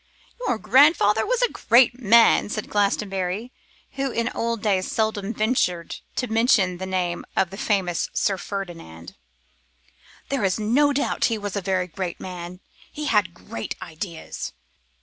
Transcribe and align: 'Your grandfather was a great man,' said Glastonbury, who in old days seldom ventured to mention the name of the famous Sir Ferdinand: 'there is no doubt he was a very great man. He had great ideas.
'Your 0.47 0.57
grandfather 0.57 1.27
was 1.27 1.43
a 1.43 1.51
great 1.51 1.99
man,' 1.99 2.49
said 2.49 2.71
Glastonbury, 2.71 3.51
who 3.91 4.09
in 4.09 4.29
old 4.33 4.63
days 4.63 4.91
seldom 4.91 5.31
ventured 5.31 5.97
to 6.15 6.25
mention 6.25 6.79
the 6.79 6.87
name 6.87 7.23
of 7.37 7.51
the 7.51 7.55
famous 7.57 8.09
Sir 8.11 8.39
Ferdinand: 8.39 9.13
'there 10.29 10.43
is 10.43 10.59
no 10.59 10.91
doubt 10.91 11.25
he 11.25 11.37
was 11.37 11.55
a 11.55 11.61
very 11.61 11.85
great 11.85 12.19
man. 12.19 12.61
He 12.91 13.05
had 13.05 13.35
great 13.35 13.75
ideas. 13.79 14.53